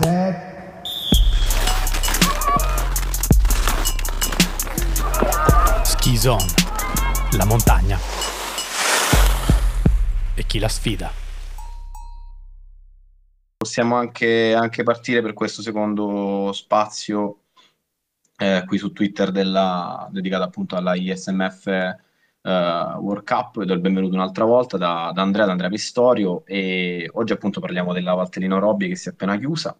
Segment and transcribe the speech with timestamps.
[0.00, 0.56] set.
[5.82, 6.44] Ski Zone,
[7.36, 7.98] la montagna
[10.34, 11.10] e chi la sfida.
[13.56, 17.40] Possiamo anche, anche partire per questo secondo spazio
[18.36, 21.96] eh, qui su Twitter della, dedicato appunto alla ISMF eh,
[22.42, 23.64] World Cup.
[23.64, 27.92] Do il benvenuto un'altra volta da, da Andrea, da Andrea Pistorio e oggi appunto parliamo
[27.92, 29.76] della Valtellino Robbi che si è appena chiusa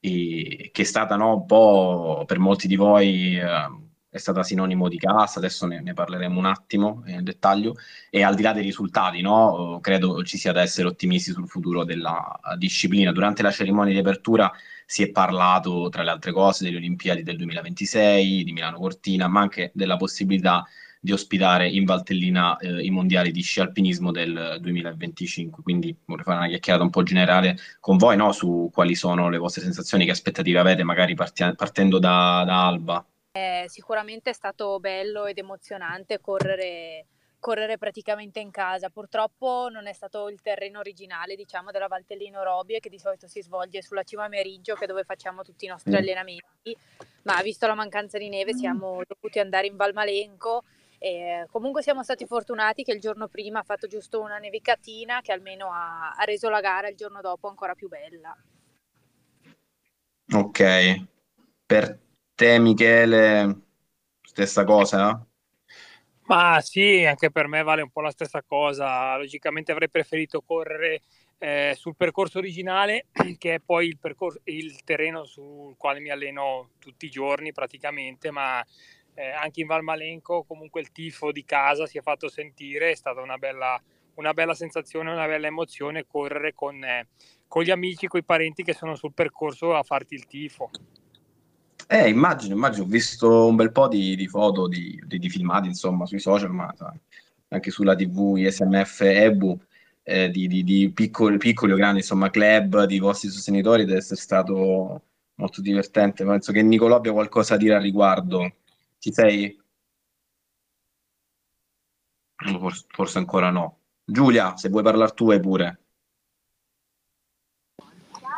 [0.00, 3.68] e che è stata no, un po' per molti di voi eh,
[4.10, 7.74] è stata sinonimo di casa, adesso ne, ne parleremo un attimo eh, nel dettaglio,
[8.10, 11.84] e al di là dei risultati, no, credo ci sia da essere ottimisti sul futuro
[11.84, 13.12] della disciplina.
[13.12, 14.50] Durante la cerimonia di apertura
[14.86, 19.40] si è parlato, tra le altre cose, delle Olimpiadi del 2026, di Milano Cortina, ma
[19.40, 20.64] anche della possibilità
[21.00, 25.62] di ospitare in Valtellina eh, i mondiali di sci alpinismo del 2025.
[25.62, 29.38] Quindi vorrei fare una chiacchierata un po' generale con voi no, su quali sono le
[29.38, 33.06] vostre sensazioni, che aspettative avete, magari partia- partendo da, da Alba.
[33.30, 37.06] Eh, sicuramente è stato bello ed emozionante correre,
[37.38, 38.90] correre, praticamente in casa.
[38.90, 43.42] Purtroppo non è stato il terreno originale, diciamo, della Valtellino Robbie, che di solito si
[43.42, 45.96] svolge sulla cima Meriggio, che è dove facciamo tutti i nostri mm.
[45.96, 46.76] allenamenti.
[47.22, 50.64] Ma visto la mancanza di neve, siamo dovuti andare in Valmalenco.
[50.98, 55.32] E comunque siamo stati fortunati che il giorno prima ha fatto giusto una nevicatina che
[55.32, 58.36] almeno ha, ha reso la gara il giorno dopo ancora più bella.
[60.30, 61.04] Ok,
[61.64, 61.98] per
[62.34, 63.60] te Michele,
[64.20, 65.24] stessa cosa?
[66.28, 69.16] Ma sì, anche per me vale un po' la stessa cosa.
[69.16, 71.00] Logicamente avrei preferito correre
[71.38, 73.06] eh, sul percorso originale,
[73.38, 78.30] che è poi il, percorso, il, terreno sul quale mi alleno tutti i giorni praticamente,
[78.30, 78.62] ma
[79.18, 83.20] eh, anche in Valmalenco comunque il tifo di casa si è fatto sentire, è stata
[83.20, 83.80] una bella,
[84.14, 87.08] una bella sensazione, una bella emozione correre con, eh,
[87.48, 90.70] con gli amici, con i parenti che sono sul percorso a farti il tifo.
[91.88, 95.66] Eh, immagino, immagino, ho visto un bel po' di, di foto, di, di, di, filmati,
[95.66, 96.72] insomma, sui social, ma
[97.48, 99.58] anche sulla TV, ISMF, EBU,
[100.04, 105.02] eh, di, piccoli, piccoli o grandi, insomma, club, di vostri sostenitori, deve essere stato
[105.36, 106.24] molto divertente.
[106.24, 108.52] Penso che Nicolò abbia qualcosa da dire al riguardo.
[108.98, 109.60] Ci sei?
[112.36, 113.78] Forse, forse ancora no.
[114.04, 115.80] Giulia, se vuoi parlare tu, vai pure.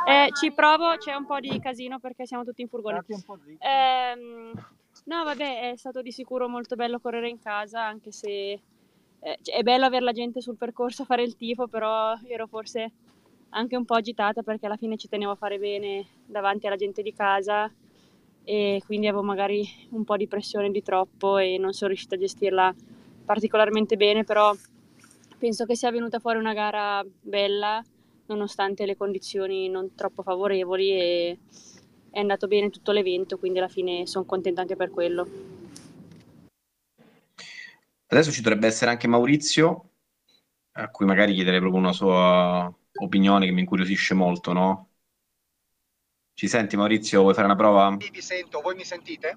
[0.06, 3.04] Eh, ci provo, c'è un po' di casino perché siamo tutti in furgone.
[3.59, 4.15] Eh,
[5.04, 8.60] no, vabbè, è stato di sicuro molto bello correre in casa, anche se
[9.21, 12.91] eh, è bello avere la gente sul percorso a fare il tifo, però ero forse
[13.50, 17.03] anche un po' agitata perché alla fine ci tenevo a fare bene davanti alla gente
[17.03, 17.71] di casa
[18.50, 22.18] e quindi avevo magari un po' di pressione di troppo e non sono riuscita a
[22.18, 22.74] gestirla
[23.24, 24.52] particolarmente bene, però
[25.38, 27.80] penso che sia venuta fuori una gara bella
[28.26, 31.38] nonostante le condizioni non troppo favorevoli e
[32.10, 35.28] è andato bene tutto l'evento, quindi alla fine sono contenta anche per quello.
[38.08, 39.90] Adesso ci dovrebbe essere anche Maurizio,
[40.72, 44.89] a cui magari chiederei proprio una sua opinione che mi incuriosisce molto, no?
[46.40, 47.20] Ci senti Maurizio?
[47.20, 47.94] Vuoi fare una prova?
[48.00, 49.36] Sì, vi sento, voi mi sentite?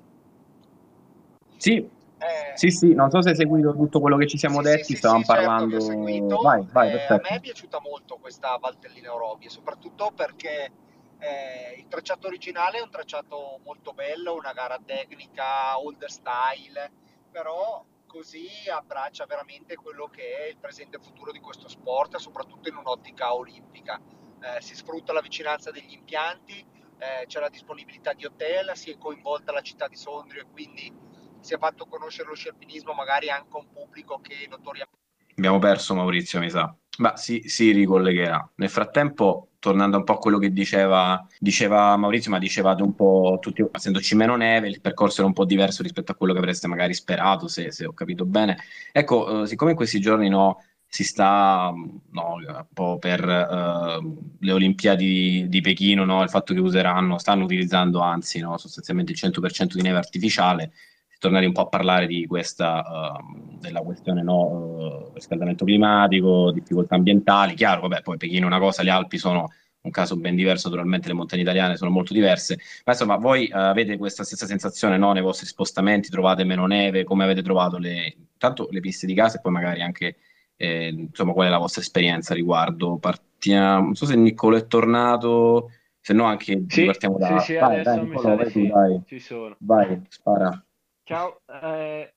[1.57, 4.69] Sì, eh, sì, sì, non so se hai seguito tutto quello che ci siamo sì,
[4.69, 5.81] detti, sì, stavamo sì, certo parlando.
[5.81, 10.71] Certo vai, vai, eh, a me è piaciuta molto questa Valtellina Orobi, soprattutto perché
[11.19, 16.89] eh, il tracciato originale è un tracciato molto bello, una gara tecnica, older style,
[17.29, 22.15] però così abbraccia veramente quello che è il presente e il futuro di questo sport,
[22.15, 23.99] soprattutto in un'ottica olimpica.
[24.39, 28.97] Eh, si sfrutta la vicinanza degli impianti, eh, c'è la disponibilità di hotel, si è
[28.97, 30.91] coinvolta la città di Sondrio e quindi
[31.39, 35.01] si è fatto conoscere lo sci alpinismo magari anche a un pubblico che notoriamente...
[35.35, 36.73] Abbiamo perso Maurizio, mi sa.
[36.99, 38.51] Ma si, si ricollegherà.
[38.55, 43.39] Nel frattempo, tornando un po' a quello che diceva, diceva Maurizio, ma dicevate un po'
[43.41, 46.67] tutti, essendoci meno neve, il percorso era un po' diverso rispetto a quello che avreste
[46.67, 48.57] magari sperato, se, se ho capito bene.
[48.91, 51.73] Ecco, eh, siccome in questi giorni no, si sta
[52.11, 57.45] no, un po' per uh, le Olimpiadi di, Pechino, no, il fatto che useranno, stanno
[57.45, 60.71] utilizzando anzi no, sostanzialmente il 100% di neve artificiale,
[61.17, 62.83] tornare un po' a parlare di questa,
[63.17, 67.55] uh, della questione no, uh, riscaldamento climatico, difficoltà ambientali.
[67.55, 69.51] Chiaro, vabbè, poi Pechino è una cosa, le Alpi sono
[69.81, 73.57] un caso ben diverso, naturalmente le montagne italiane sono molto diverse, ma insomma voi uh,
[73.57, 78.15] avete questa stessa sensazione no, nei vostri spostamenti, trovate meno neve, come avete trovato le,
[78.37, 80.17] tanto le piste di casa e poi magari anche
[80.55, 82.97] eh, insomma qual è la vostra esperienza riguardo?
[82.97, 87.39] Partiamo, non so se Niccolo è tornato, se no anche sì, partiamo da...
[87.39, 89.01] Sì, sì, vai, adesso dai, Niccolo, vai, sì, dai.
[89.05, 89.55] ci sono.
[89.59, 90.65] Vai, spara.
[91.03, 92.13] Ciao, eh,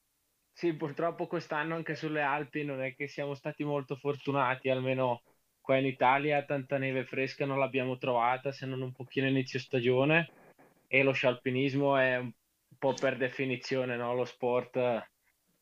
[0.52, 5.22] sì, purtroppo quest'anno anche sulle Alpi non è che siamo stati molto fortunati, almeno
[5.60, 10.30] qua in Italia tanta neve fresca non l'abbiamo trovata se non un pochino inizio stagione
[10.86, 12.32] e lo scialpinismo è un
[12.78, 14.14] po' per definizione no?
[14.14, 14.78] lo sport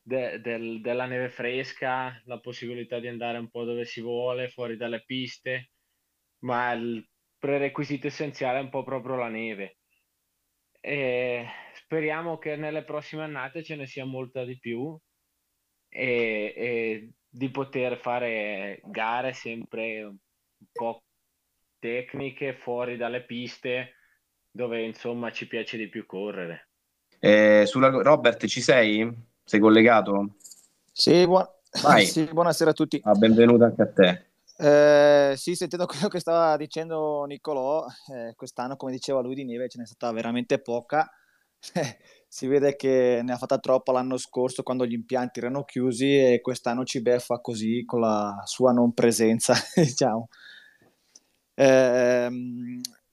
[0.06, 4.76] de- del- della neve fresca, la possibilità di andare un po' dove si vuole, fuori
[4.76, 5.70] dalle piste,
[6.40, 7.06] ma il
[7.38, 9.78] prerequisito essenziale è un po' proprio la neve.
[10.80, 14.96] E speriamo che nelle prossime annate ce ne sia molta di più
[15.88, 20.16] e, e di poter fare gare sempre un
[20.70, 21.02] po'
[21.78, 23.94] tecniche fuori dalle piste
[24.50, 26.68] dove insomma ci piace di più correre.
[27.18, 27.88] Eh, sulla...
[27.88, 29.32] Robert, ci sei?
[29.44, 30.36] Sei collegato?
[30.90, 31.46] Sì, buon...
[32.06, 32.98] sì, buonasera a tutti.
[33.04, 34.26] Ah, benvenuto anche a te.
[34.56, 39.68] Eh, sì, sentendo quello che stava dicendo Niccolò, eh, quest'anno, come diceva lui, di neve
[39.68, 41.10] ce n'è stata veramente poca.
[42.26, 46.40] si vede che ne ha fatta troppa l'anno scorso quando gli impianti erano chiusi e
[46.40, 50.28] quest'anno ci beffa così con la sua non presenza, diciamo.
[51.54, 52.28] Eh,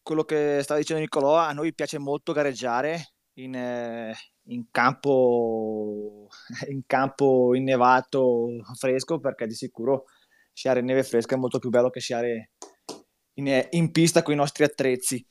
[0.01, 6.27] quello che stava dicendo Niccolò, a noi piace molto gareggiare in, eh, in, campo,
[6.69, 8.47] in campo innevato
[8.77, 10.05] fresco perché di sicuro
[10.53, 12.51] sciare in neve fresca è molto più bello che sciare
[13.35, 15.25] in, in pista con i nostri attrezzi.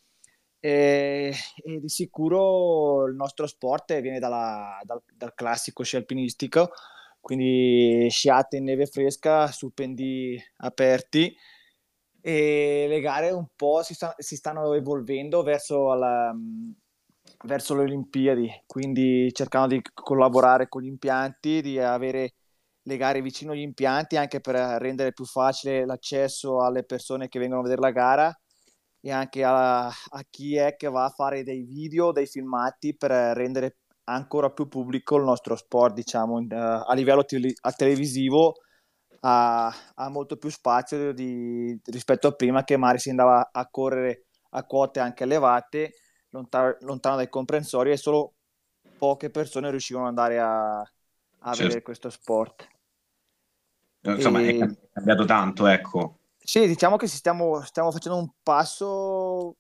[0.63, 1.33] E,
[1.65, 6.71] e, di sicuro il nostro sport viene dalla, dal, dal, classico sci alpinistico,
[7.19, 11.35] quindi sciate in neve fresca su pendi aperti
[12.21, 16.35] e le gare un po' si, sta, si stanno evolvendo verso, la,
[17.45, 22.35] verso le Olimpiadi, quindi cercando di collaborare con gli impianti, di avere
[22.83, 27.61] le gare vicino agli impianti anche per rendere più facile l'accesso alle persone che vengono
[27.61, 28.41] a vedere la gara
[29.01, 33.11] e anche a, a chi è che va a fare dei video, dei filmati per
[33.11, 38.55] rendere ancora più pubblico il nostro sport, diciamo, uh, a livello te- a televisivo
[39.21, 44.27] ha, ha, molto più spazio di, rispetto a prima che magari si andava a correre
[44.51, 45.93] a quote anche elevate,
[46.31, 48.35] lontano, lontano dai comprensori e solo
[48.97, 50.87] poche persone riuscivano ad andare a, a
[51.43, 51.63] certo.
[51.63, 52.69] vedere questo sport.
[54.03, 54.57] Insomma, e...
[54.57, 56.19] è cambiato tanto, ecco.
[56.39, 59.57] Sì, diciamo che stiamo, stiamo facendo un passo,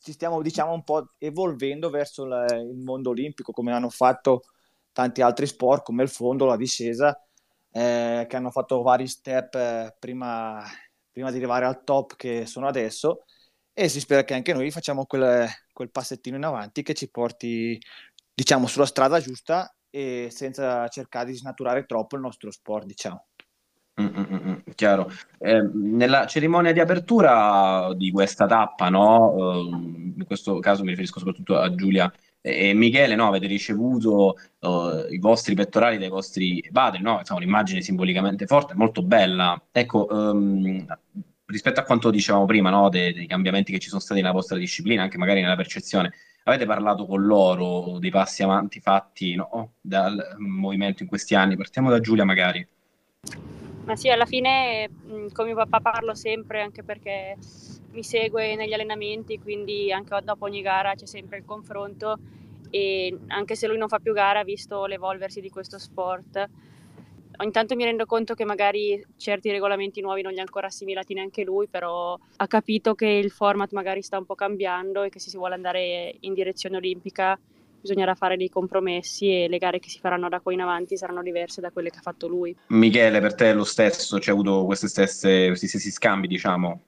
[0.00, 4.42] ci stiamo diciamo un po' evolvendo verso la, il mondo olimpico, come hanno fatto
[4.92, 7.16] tanti altri sport come il fondo, la discesa,
[7.70, 10.64] eh, che hanno fatto vari step eh, prima,
[11.12, 13.24] prima, di arrivare al top che sono adesso
[13.80, 17.80] e si spera che anche noi facciamo quel, quel passettino in avanti che ci porti
[18.34, 23.28] diciamo sulla strada giusta e senza cercare di snaturare troppo il nostro sport diciamo.
[23.98, 25.10] Mm, mm, mm, chiaro.
[25.38, 29.30] Eh, nella cerimonia di apertura di questa tappa, no?
[29.30, 29.68] Uh,
[30.16, 32.12] in questo caso mi riferisco soprattutto a Giulia
[32.42, 33.28] e Michele, no?
[33.28, 37.18] Avete ricevuto uh, i vostri pettorali dai vostri padri, no?
[37.18, 39.60] Insomma, un'immagine simbolicamente forte, molto bella.
[39.72, 40.86] Ecco, um,
[41.50, 42.88] rispetto a quanto dicevamo prima, no?
[42.88, 46.12] De- dei cambiamenti che ci sono stati nella vostra disciplina, anche magari nella percezione,
[46.44, 49.74] avete parlato con loro dei passi avanti fatti no?
[49.80, 51.56] dal movimento in questi anni?
[51.56, 52.66] Partiamo da Giulia, magari.
[53.84, 54.88] Ma sì, alla fine
[55.32, 57.36] con mio papà parlo sempre anche perché
[57.90, 62.18] mi segue negli allenamenti, quindi anche dopo ogni gara c'è sempre il confronto
[62.70, 66.48] e anche se lui non fa più gara, visto l'evolversi di questo sport,
[67.40, 71.14] ogni tanto mi rendo conto che magari certi regolamenti nuovi non li ha ancora assimilati
[71.14, 75.18] neanche lui, però ha capito che il format magari sta un po' cambiando e che
[75.18, 77.38] se si vuole andare in direzione olimpica
[77.80, 81.22] bisognerà fare dei compromessi e le gare che si faranno da qui in avanti saranno
[81.22, 82.54] diverse da quelle che ha fatto lui.
[82.68, 84.18] Michele, per te è lo stesso?
[84.18, 86.82] C'è avuto queste stesse, questi stessi scambi, diciamo?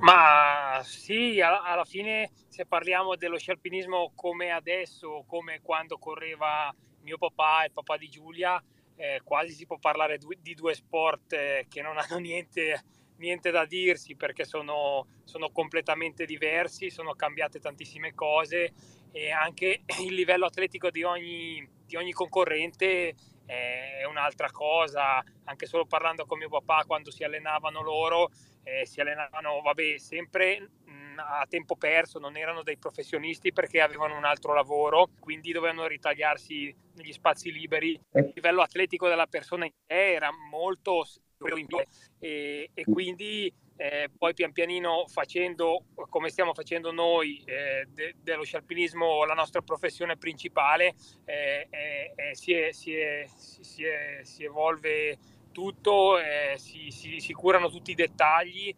[0.00, 7.18] Ma sì, alla, alla fine se parliamo dello scialpinismo come adesso, come quando correva mio
[7.18, 8.60] papà e il papà di Giulia,
[9.02, 12.84] eh, quasi si può parlare di due sport eh, che non hanno niente,
[13.16, 18.72] niente da dirsi perché sono, sono completamente diversi, sono cambiate tantissime cose
[19.10, 25.84] e anche il livello atletico di ogni, di ogni concorrente è un'altra cosa, anche solo
[25.84, 28.30] parlando con mio papà quando si allenavano loro,
[28.62, 30.70] eh, si allenavano vabbè, sempre
[31.18, 36.74] a tempo perso, non erano dei professionisti perché avevano un altro lavoro, quindi dovevano ritagliarsi
[36.94, 37.98] negli spazi liberi.
[38.12, 41.04] Il livello atletico della persona in sé era molto
[42.18, 48.44] e, e quindi eh, poi pian pianino facendo come stiamo facendo noi eh, de- dello
[48.44, 54.44] scialpinismo la nostra professione principale eh, eh, eh si, è, si, è, si, è, si,
[54.44, 55.18] evolve
[55.52, 58.74] tutto, eh, si, si, curano tutti i dettagli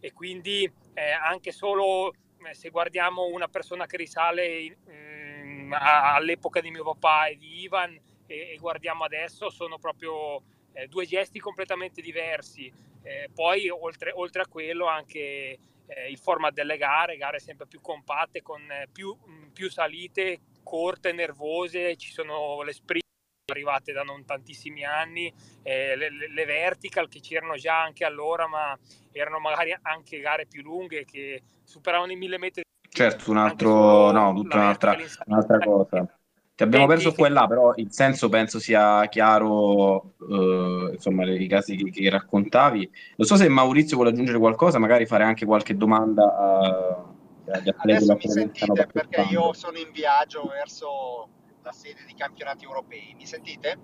[0.00, 0.70] e quindi
[1.02, 2.12] anche solo
[2.52, 7.98] se guardiamo una persona che risale in, in, all'epoca di mio papà e di Ivan
[8.26, 12.72] e, e guardiamo adesso sono proprio eh, due gesti completamente diversi.
[13.02, 17.80] Eh, poi oltre, oltre, a quello anche eh, il format delle gare, gare sempre più
[17.80, 19.16] compatte, con eh, più,
[19.52, 23.04] più salite corte, nervose, ci sono le sprint
[23.52, 28.76] arrivate da non tantissimi anni, eh, le, le, vertical che c'erano già anche allora, ma
[29.12, 32.64] erano magari anche gare più lunghe che superavano i mille metri.
[32.88, 36.18] Certo, un altro, no, tutta un'altra, un'altra cosa.
[36.56, 41.46] Ti abbiamo perso qua e là, però il senso penso sia chiaro, eh, insomma, i
[41.46, 42.90] casi che, che, raccontavi.
[43.16, 47.04] Non so se Maurizio vuole aggiungere qualcosa, magari fare anche qualche domanda a,
[47.52, 48.10] agli atleti.
[48.10, 51.28] Adesso mi sentite perché io sono in viaggio verso
[51.66, 53.12] la sede di campionati europei.
[53.16, 53.78] Mi sentite?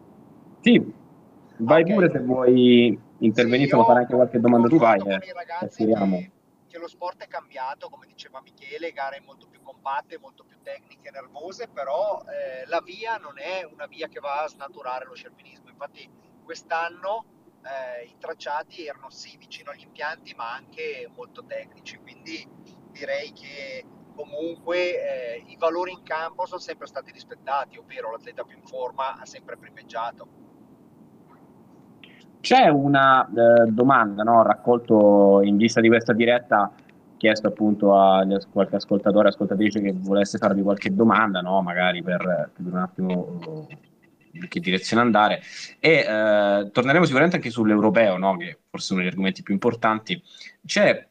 [0.60, 0.80] Sì,
[1.58, 1.94] vai okay.
[1.94, 5.00] pure se vuoi intervenire, sì, fare anche qualche domanda tu, vai.
[5.00, 5.18] Eh,
[5.68, 6.30] che,
[6.68, 11.10] che lo sport è cambiato, come diceva Michele, gare molto più compatte, molto più tecniche,
[11.10, 15.68] nervose, però eh, la via non è una via che va a snaturare lo scialpinismo.
[15.68, 16.08] Infatti
[16.44, 17.24] quest'anno
[17.62, 22.46] eh, i tracciati erano sì vicino agli impianti, ma anche molto tecnici, quindi
[22.92, 28.56] direi che comunque eh, i valori in campo sono sempre stati rispettati, ovvero l'atleta più
[28.56, 30.40] in forma ha sempre primeggiato.
[32.40, 36.72] C'è una eh, domanda, no, raccolto in vista di questa diretta,
[37.16, 42.66] chiesto appunto a qualche ascoltatore, ascoltatrice che volesse farvi qualche domanda, no, magari per, per
[42.66, 43.68] un attimo
[44.32, 45.40] in che direzione andare.
[45.78, 50.20] E eh, torneremo sicuramente anche sull'europeo, no, che forse è uno degli argomenti più importanti.
[50.66, 51.06] C'è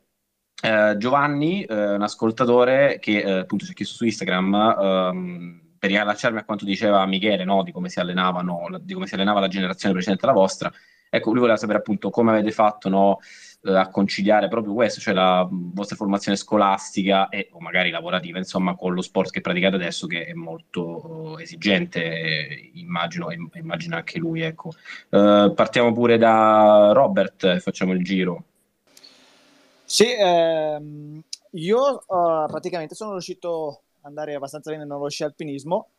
[0.62, 5.90] eh, Giovanni, eh, un ascoltatore che eh, appunto ci ha chiesto su Instagram ehm, per
[5.90, 9.48] riallacciarmi a quanto diceva Michele no, di, come si allenavano, di come si allenava la
[9.48, 10.72] generazione precedente alla vostra.
[11.10, 13.20] Ecco, lui voleva sapere appunto come avete fatto no,
[13.64, 18.76] eh, a conciliare proprio questo, cioè la vostra formazione scolastica e o magari lavorativa, insomma,
[18.76, 24.42] con lo sport che praticate adesso, che è molto esigente, immagino, immagino anche lui.
[24.42, 24.72] Ecco.
[25.10, 28.46] Uh, partiamo pure da Robert, facciamo il giro.
[29.92, 31.22] Sì, ehm,
[31.52, 35.90] io uh, praticamente sono riuscito ad andare abbastanza bene nello sci alpinismo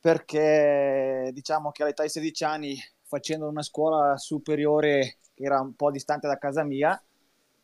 [0.00, 5.90] perché diciamo che all'età di 16 anni facendo una scuola superiore che era un po'
[5.90, 7.02] distante da casa mia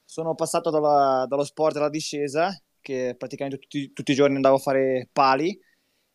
[0.05, 4.59] sono passato dalla, dallo sport alla discesa che praticamente tutti, tutti, i giorni andavo a
[4.59, 5.57] fare pali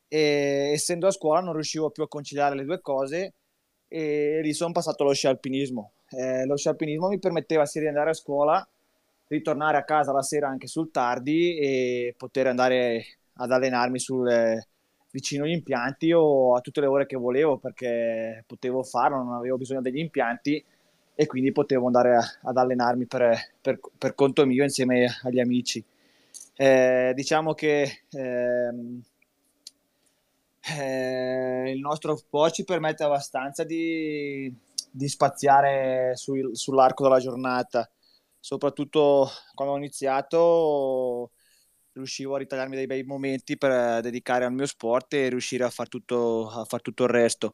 [0.09, 3.35] e essendo a scuola non riuscivo più a conciliare le due cose
[3.87, 5.93] e lì sono passato allo sci alpinismo.
[6.09, 8.69] Eh, lo sci alpinismo mi permetteva sia di andare a scuola
[9.27, 14.59] ritornare a casa la sera anche sul tardi e poter andare ad allenarmi sul,
[15.11, 19.57] vicino agli impianti o a tutte le ore che volevo perché potevo farlo, non avevo
[19.57, 20.63] bisogno degli impianti
[21.15, 25.83] e quindi potevo andare a, ad allenarmi per, per, per, conto mio insieme agli amici.
[26.55, 29.01] Eh, diciamo che ehm,
[30.77, 34.53] eh, il nostro sport ci permette abbastanza di,
[34.91, 37.89] di spaziare sul, sull'arco della giornata
[38.47, 41.31] soprattutto quando ho iniziato
[41.91, 45.89] riuscivo a ritagliarmi dei bei momenti per dedicare al mio sport e riuscire a fare
[45.89, 47.51] tutto, a far tutto il resto.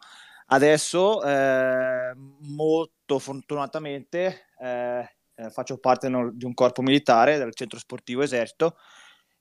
[0.47, 8.21] Adesso, eh, molto fortunatamente, eh, eh faccio parte di un corpo militare del centro sportivo
[8.21, 8.77] esercito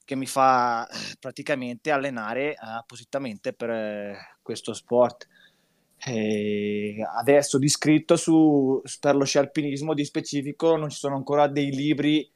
[0.05, 0.89] che mi fa
[1.21, 5.29] praticamente allenare appositamente per questo sport.
[6.05, 11.47] E adesso di scritto su, per lo sci alpinismo di specifico non ci sono ancora
[11.47, 12.29] dei libri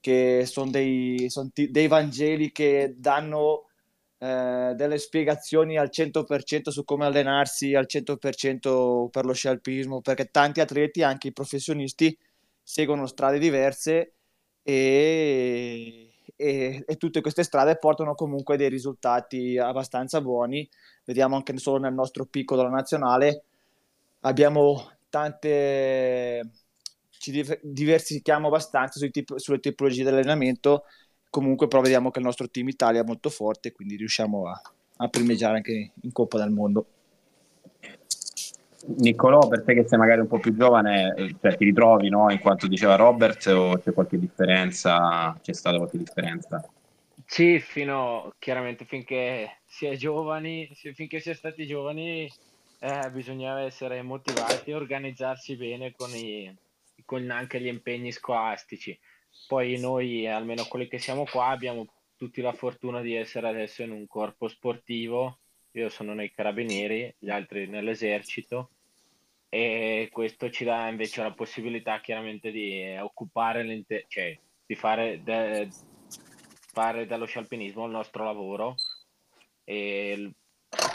[0.00, 3.64] che sono dei, sono t- dei Vangeli che danno
[4.18, 10.30] eh, delle spiegazioni al 100% su come allenarsi al 100% per lo sci alpinismo perché
[10.30, 12.16] tanti atleti, anche i professionisti,
[12.62, 14.14] seguono strade diverse
[14.62, 20.68] e, e, e tutte queste strade portano comunque dei risultati abbastanza buoni
[21.08, 23.44] vediamo anche solo nel nostro picco della nazionale,
[24.20, 26.50] abbiamo tante,
[27.08, 30.84] ci diversifichiamo abbastanza tip- sulle tipologie di allenamento,
[31.30, 34.60] comunque però vediamo che il nostro team Italia è molto forte, quindi riusciamo a,
[34.98, 36.86] a primeggiare anche in Coppa del Mondo.
[38.98, 42.30] Niccolò, per te che sei magari un po' più giovane, eh, cioè, ti ritrovi no,
[42.30, 45.34] in quanto diceva Robert o c'è qualche differenza?
[45.40, 46.62] C'è stata qualche differenza?
[47.30, 52.26] Sì, fino chiaramente finché si è giovani, finché si è stati giovani,
[52.80, 56.52] eh, bisognava essere motivati e organizzarsi bene con, i,
[57.04, 58.98] con anche gli impegni scolastici.
[59.46, 63.90] Poi noi, almeno quelli che siamo qua, abbiamo tutti la fortuna di essere adesso in
[63.90, 65.38] un corpo sportivo.
[65.72, 68.70] Io sono nei carabinieri, gli altri nell'esercito
[69.50, 75.68] e questo ci dà invece la possibilità chiaramente di occupare l'intero, cioè di fare de-
[76.78, 78.76] fare dallo sci alpinismo il nostro lavoro
[79.64, 80.30] e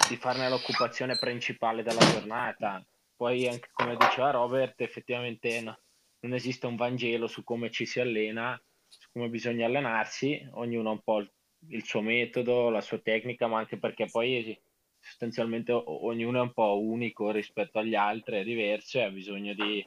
[0.08, 2.82] di farne l'occupazione principale della giornata.
[3.18, 5.78] poi anche come diceva Robert, effettivamente no,
[6.22, 10.94] non esiste un Vangelo su come ci si allena, su come bisogna allenarsi, ognuno ha
[10.94, 11.20] un po'
[11.68, 14.58] il suo metodo, la sua tecnica, ma anche perché poi
[15.00, 19.86] sostanzialmente ognuno è un po' unico rispetto agli altri, è diverso e ha bisogno di,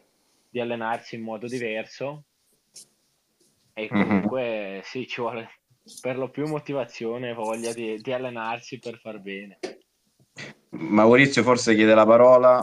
[0.50, 2.24] di allenarsi in modo diverso.
[3.72, 4.02] E mhm.
[4.02, 4.80] comunque mm-hmm.
[4.82, 5.50] sì, ci vuole
[6.00, 9.59] per lo più motivazione e voglia di, di allenarsi per far bene.
[10.71, 12.57] Maurizio forse chiede la parola,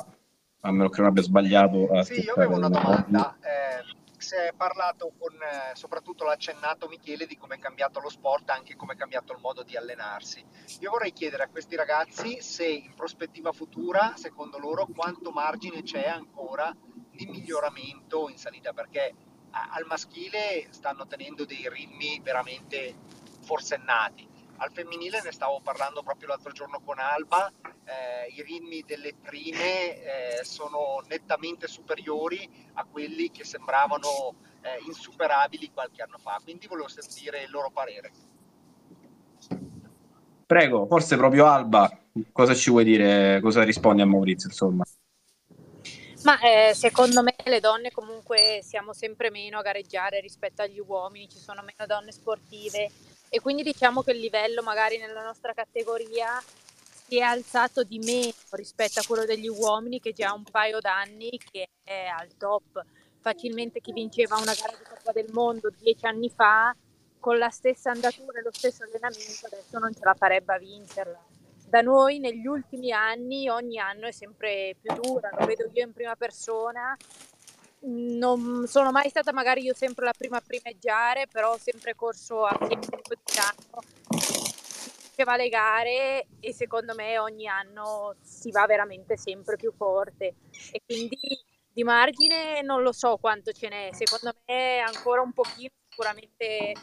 [0.62, 2.04] a meno che non abbia sbagliato.
[2.04, 3.38] Sì, io avevo una domanda.
[3.42, 3.74] Eh,
[4.18, 8.50] si è parlato con, eh, soprattutto l'ha accennato Michele, di come è cambiato lo sport,
[8.50, 10.44] anche come è cambiato il modo di allenarsi.
[10.80, 16.08] Io vorrei chiedere a questi ragazzi se in prospettiva futura, secondo loro, quanto margine c'è
[16.08, 16.74] ancora
[17.12, 19.14] di miglioramento in salita, perché
[19.52, 22.96] al maschile stanno tenendo dei ritmi veramente
[23.44, 27.52] forsennati al femminile ne stavo parlando proprio l'altro giorno con Alba,
[27.84, 35.72] eh, i ritmi delle prime eh, sono nettamente superiori a quelli che sembravano eh, insuperabili
[35.74, 38.12] qualche anno fa, quindi volevo sentire il loro parere.
[40.46, 42.00] Prego, forse proprio Alba,
[42.32, 44.86] cosa ci vuoi dire, cosa rispondi a Maurizio insomma?
[46.24, 51.28] Ma eh, secondo me le donne comunque siamo sempre meno a gareggiare rispetto agli uomini,
[51.28, 52.90] ci sono meno donne sportive,
[53.36, 56.40] e quindi diciamo che il livello magari nella nostra categoria
[57.08, 61.40] si è alzato di meno rispetto a quello degli uomini che già un paio d'anni
[61.52, 62.86] che è al top.
[63.20, 66.76] Facilmente chi vinceva una gara di Coppa del Mondo dieci anni fa
[67.20, 71.20] con la stessa andatura e lo stesso allenamento adesso non ce la farebbe a vincerla.
[71.70, 75.92] Da noi negli ultimi anni ogni anno è sempre più dura, lo vedo io in
[75.92, 76.96] prima persona
[77.86, 82.46] non sono mai stata magari io sempre la prima a primeggiare, però ho sempre corso
[82.46, 83.82] a fianco di anno.
[85.16, 90.36] Faceva le gare e secondo me ogni anno si va veramente sempre più forte
[90.72, 91.18] e quindi
[91.72, 96.74] di margine non lo so quanto ce n'è, secondo me ancora un pochino sicuramente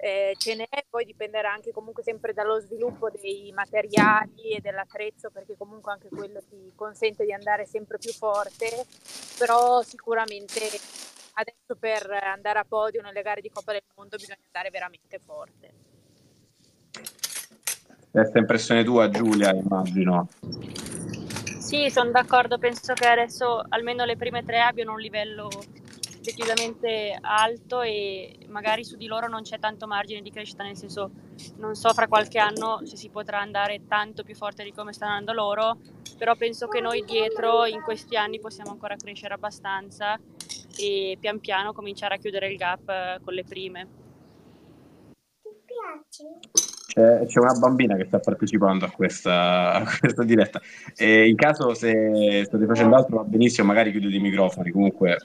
[0.00, 5.56] eh, ce n'è, poi dipenderà anche comunque sempre dallo sviluppo dei materiali e dell'attrezzo perché
[5.56, 8.86] comunque anche quello ti consente di andare sempre più forte,
[9.36, 10.60] però sicuramente
[11.32, 15.72] adesso per andare a podio nelle gare di Coppa del Mondo bisogna andare veramente forte.
[18.10, 20.28] Questa impressione tua Giulia, immagino.
[21.58, 25.48] Sì, sono d'accordo, penso che adesso almeno le prime tre abbiano un livello
[26.20, 31.10] decisamente alto e magari su di loro non c'è tanto margine di crescita, nel senso
[31.56, 35.12] non so fra qualche anno se si potrà andare tanto più forte di come stanno
[35.12, 35.78] andando loro,
[36.16, 40.18] però penso che noi dietro in questi anni possiamo ancora crescere abbastanza
[40.76, 43.86] e pian piano cominciare a chiudere il gap eh, con le prime.
[45.42, 46.38] Ti piace?
[46.88, 50.60] C'è, c'è, una bambina che sta partecipando a questa, a questa diretta.
[50.96, 54.70] E in caso se state facendo altro va benissimo, magari chiudete i microfoni.
[54.70, 55.18] Comunque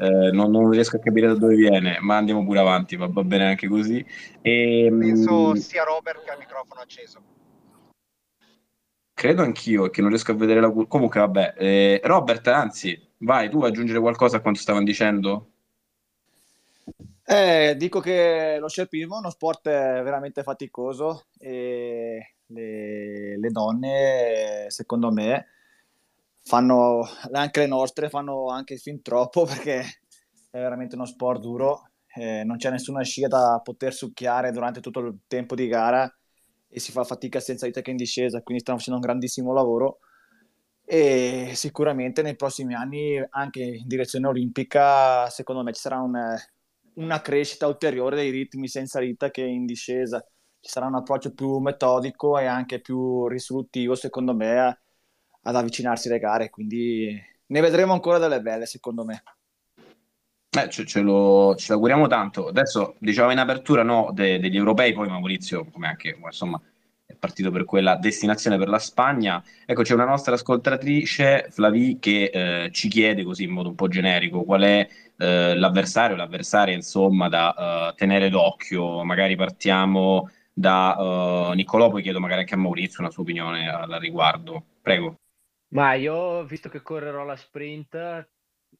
[0.00, 3.22] eh, non, non, riesco a capire da dove viene, ma andiamo pure avanti, va, va
[3.22, 4.04] bene anche così.
[4.40, 7.20] E, ehm, Penso sia Robert che ha il microfono acceso.
[9.12, 10.70] Credo anch'io che non riesco a vedere la...
[10.70, 15.50] Comunque vabbè, eh, Robert, anzi, vai tu a aggiungere qualcosa a quanto stavano dicendo?
[17.22, 25.12] Eh, dico che lo scialpismo è uno sport veramente faticoso e le, le donne, secondo
[25.12, 25.46] me,
[26.42, 29.80] fanno anche le nostre, fanno anche fin troppo perché
[30.50, 35.00] è veramente uno sport duro, eh, non c'è nessuna scia da poter succhiare durante tutto
[35.00, 36.12] il tempo di gara
[36.68, 39.52] e si fa fatica sia in salita che in discesa, quindi stanno facendo un grandissimo
[39.52, 39.98] lavoro.
[40.84, 46.18] E sicuramente nei prossimi anni anche in direzione olimpica secondo me ci sarà un,
[46.94, 50.20] una crescita ulteriore dei ritmi sia in salita che in discesa,
[50.60, 54.80] ci sarà un approccio più metodico e anche più risolutivo secondo me
[55.42, 59.22] ad avvicinarsi alle gare, quindi ne vedremo ancora delle belle secondo me.
[60.52, 62.48] Eh, ce, ce, lo, ce l'auguriamo tanto.
[62.48, 66.60] Adesso diciamo in apertura no, de, degli europei, poi Maurizio, come anche insomma,
[67.06, 69.42] è partito per quella destinazione per la Spagna.
[69.64, 73.86] Ecco, c'è una nostra ascoltatrice, Flavie, che eh, ci chiede così in modo un po'
[73.86, 79.04] generico qual è eh, l'avversario, l'avversaria insomma da uh, tenere d'occhio.
[79.04, 83.98] Magari partiamo da uh, Niccolò, poi chiedo magari anche a Maurizio una sua opinione al
[84.00, 84.64] riguardo.
[84.82, 85.14] Prego.
[85.70, 88.28] Ma io, visto che correrò la sprint,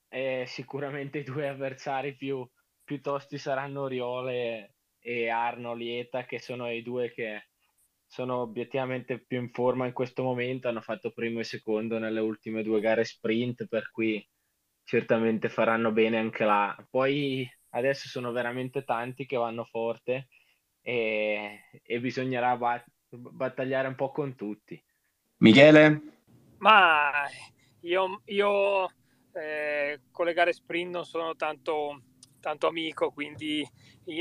[0.09, 2.49] eh, sicuramente i due avversari più,
[2.83, 7.49] più tosti saranno Oriole e Arno Lieta, che sono i due che
[8.07, 12.65] sono obiettivamente più in forma in questo momento, hanno fatto primo e secondo nelle ultime
[12.65, 14.27] due gare sprint, per cui
[14.83, 16.77] certamente faranno bene anche là.
[16.91, 20.27] Poi adesso sono veramente tanti che vanno forte
[20.81, 24.83] e, e bisognerà bat- battagliare un po' con tutti.
[25.37, 26.20] Michele?
[26.61, 27.27] Ma
[27.81, 28.91] io, io
[29.33, 32.03] eh, con le gare sprint non sono tanto,
[32.39, 33.67] tanto amico, quindi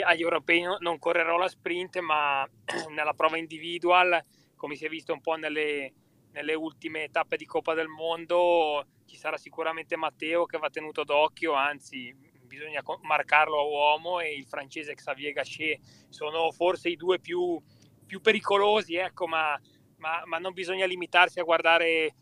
[0.04, 2.48] agli europei non correrò la sprint, ma
[2.96, 4.24] nella prova individual,
[4.56, 5.94] come si è visto un po' nelle,
[6.32, 11.54] nelle ultime tappe di Coppa del Mondo, ci sarà sicuramente Matteo che va tenuto d'occhio,
[11.54, 17.62] anzi bisogna marcarlo a uomo e il francese Xavier Gachet sono forse i due più,
[18.06, 19.60] più pericolosi, ecco, ma,
[19.98, 22.16] ma, ma non bisogna limitarsi a guardare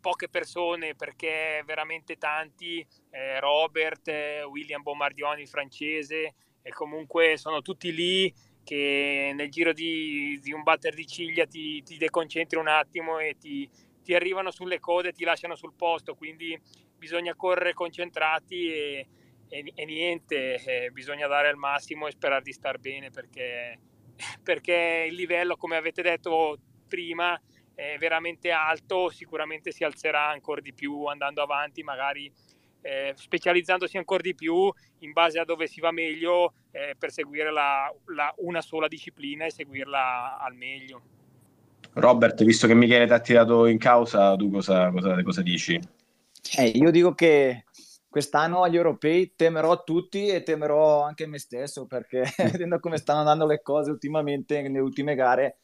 [0.00, 7.62] poche persone perché veramente tanti, eh, Robert, eh, William Bombardioni, il francese, e comunque sono
[7.62, 12.68] tutti lì che nel giro di, di un batter di ciglia ti, ti, deconcentri un
[12.68, 13.68] attimo e ti,
[14.02, 16.58] ti arrivano sulle code e ti lasciano sul posto, quindi
[16.96, 19.08] bisogna correre concentrati e,
[19.48, 23.78] e, e niente, eh, bisogna dare il massimo e sperare di star bene perché,
[24.42, 27.40] perché il livello, come avete detto prima,
[27.78, 32.28] è veramente alto, sicuramente si alzerà ancora di più andando avanti, magari
[32.80, 37.52] eh, specializzandosi ancora di più in base a dove si va meglio eh, per seguire
[37.52, 41.02] la, la, una sola disciplina e seguirla al meglio.
[41.92, 45.80] Robert, visto che Michele ti ha tirato in causa, tu cosa, cosa, cosa dici?
[46.56, 47.62] Eh, io dico che
[48.08, 53.46] quest'anno agli europei temerò tutti e temerò anche me stesso perché vedendo come stanno andando
[53.46, 55.58] le cose ultimamente nelle ultime gare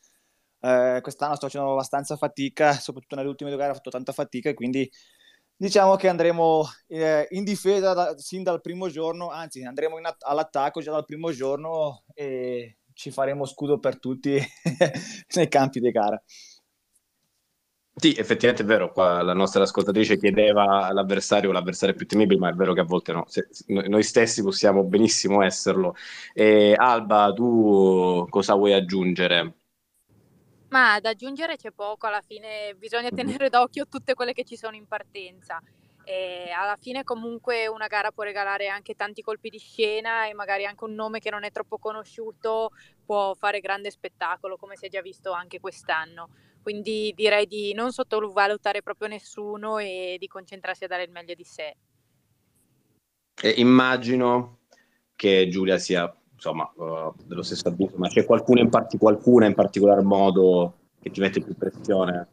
[0.64, 4.48] eh, quest'anno sto facendo abbastanza fatica, soprattutto nelle ultime due gare ho fatto tanta fatica
[4.48, 4.90] e quindi
[5.57, 10.81] diciamo che andremo eh, in difesa da, sin dal primo giorno, anzi andremo at- all'attacco
[10.81, 14.38] già dal primo giorno e ci faremo scudo per tutti
[15.37, 16.22] nei campi di gara.
[17.96, 22.53] Sì, effettivamente è vero, qua la nostra ascoltatrice chiedeva l'avversario, l'avversario più temibile, ma è
[22.53, 25.94] vero che a volte no, Se, noi stessi possiamo benissimo esserlo.
[26.33, 29.63] E, Alba, tu cosa vuoi aggiungere?
[30.74, 34.74] Ma da aggiungere c'è poco, alla fine bisogna tenere d'occhio tutte quelle che ci sono
[34.74, 35.62] in partenza.
[36.02, 40.66] E alla fine comunque una gara può regalare anche tanti colpi di scena e magari
[40.66, 42.72] anche un nome che non è troppo conosciuto
[43.06, 46.30] può fare grande spettacolo come si è già visto anche quest'anno.
[46.60, 51.44] Quindi direi di non sottovalutare proprio nessuno e di concentrarsi a dare il meglio di
[51.44, 51.76] sé.
[53.40, 54.62] E immagino
[55.14, 56.12] che Giulia sia
[56.44, 61.11] insomma, uh, dello stesso avviso, ma c'è qualcuno in, partic- qualcuna in particolar modo che
[61.11, 62.28] ti mette più pressione?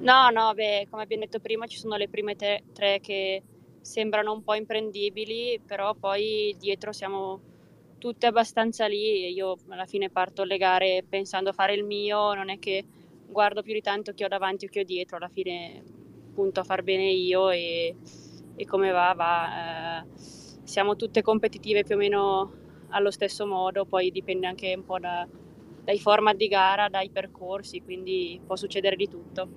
[0.00, 3.42] No, no, beh, come abbiamo detto prima, ci sono le prime te- tre che
[3.80, 7.40] sembrano un po' imprendibili, però poi dietro siamo
[7.98, 9.32] tutte abbastanza lì.
[9.32, 12.84] Io alla fine parto le gare pensando a fare il mio, non è che
[13.28, 15.82] guardo più di tanto chi ho davanti o chi ho dietro, alla fine
[16.34, 17.94] punto a far bene io e,
[18.56, 20.00] e come va, va.
[20.00, 20.04] Eh,
[20.64, 22.61] siamo tutte competitive più o meno
[22.92, 25.26] allo stesso modo, poi dipende anche un po' da,
[25.84, 29.48] dai format di gara, dai percorsi, quindi può succedere di tutto.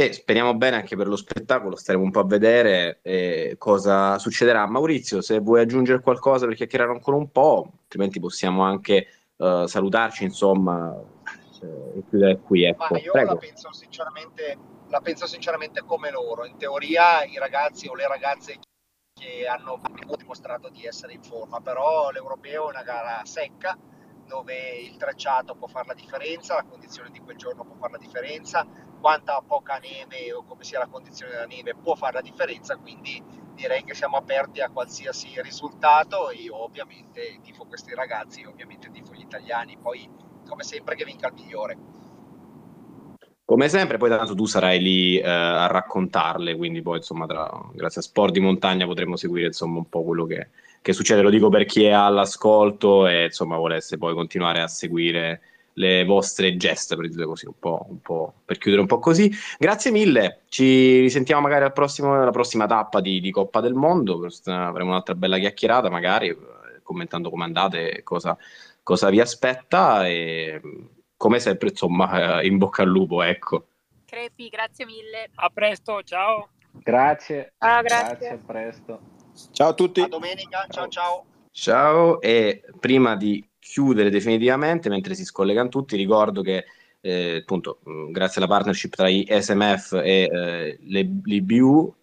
[0.00, 4.64] E speriamo bene anche per lo spettacolo, staremo un po' a vedere eh, cosa succederà.
[4.66, 10.22] Maurizio, se vuoi aggiungere qualcosa per chiacchierare ancora un po', altrimenti possiamo anche uh, salutarci,
[10.22, 10.96] insomma,
[11.62, 12.62] eh, e chiudere qui.
[12.62, 12.86] Ecco.
[12.90, 13.70] Ma io la penso,
[14.88, 16.44] la penso sinceramente come loro.
[16.44, 18.58] In teoria i ragazzi o le ragazze
[19.18, 19.80] che hanno
[20.16, 23.76] dimostrato di essere in forma, però l'europeo è una gara secca
[24.26, 27.98] dove il tracciato può fare la differenza, la condizione di quel giorno può fare la
[27.98, 28.66] differenza,
[29.00, 33.22] quanta poca neve o come sia la condizione della neve può fare la differenza, quindi
[33.54, 36.30] direi che siamo aperti a qualsiasi risultato.
[36.30, 40.08] Io ovviamente tifo questi ragazzi, ovviamente tifo gli italiani, poi
[40.46, 41.97] come sempre che vinca il migliore.
[43.48, 48.02] Come sempre, poi tanto tu sarai lì eh, a raccontarle, quindi poi insomma, tra, grazie
[48.02, 50.48] a Sport di Montagna potremo seguire insomma un po' quello che,
[50.82, 51.22] che succede.
[51.22, 55.40] Lo dico per chi è all'ascolto e insomma volesse poi continuare a seguire
[55.72, 59.32] le vostre gesta, per dire così, un po', un po', per chiudere un po' così.
[59.58, 64.28] Grazie mille, ci risentiamo magari al prossimo, alla prossima tappa di, di Coppa del Mondo,
[64.44, 66.36] avremo un'altra bella chiacchierata magari, eh,
[66.82, 68.36] commentando come andate cosa,
[68.82, 70.60] cosa vi aspetta e
[71.18, 73.66] come sempre, insomma, eh, in bocca al lupo, ecco.
[74.06, 75.28] Crepi, grazie mille.
[75.34, 76.48] A presto, ciao.
[76.70, 77.54] Grazie.
[77.58, 78.16] Ah, grazie.
[78.16, 78.28] grazie.
[78.28, 79.00] a presto.
[79.52, 80.00] Ciao a tutti.
[80.00, 81.24] A domenica, ciao ciao.
[81.50, 86.64] Ciao e prima di chiudere definitivamente, mentre si scollegano tutti, ricordo che
[87.00, 91.94] eh, appunto grazie alla partnership tra i SMF e eh, l'IBU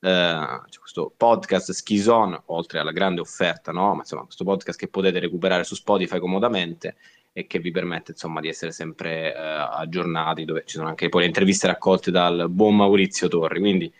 [0.00, 3.94] eh, c'è questo podcast Schizon, oltre alla grande offerta, no?
[3.94, 6.96] Ma insomma, questo podcast che potete recuperare su Spotify comodamente
[7.32, 11.22] e che vi permette insomma di essere sempre eh, aggiornati, dove ci sono anche poi
[11.22, 13.60] le interviste raccolte dal buon Maurizio Torri.
[13.60, 13.92] Quindi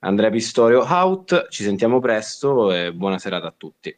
[0.00, 3.96] Andrea Pistorio out, ci sentiamo presto e buona serata a tutti.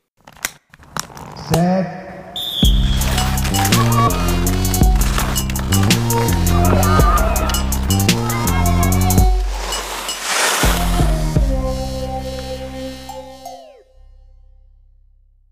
[1.35, 2.06] Set.